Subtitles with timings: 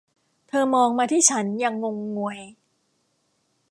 [0.47, 2.39] เธอมองมาที่ฉัน อย่างงงงวย